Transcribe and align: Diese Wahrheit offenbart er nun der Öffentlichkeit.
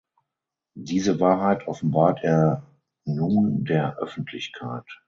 Diese 0.79 1.19
Wahrheit 1.19 1.67
offenbart 1.67 2.23
er 2.23 2.65
nun 3.05 3.63
der 3.65 3.97
Öffentlichkeit. 3.99 4.91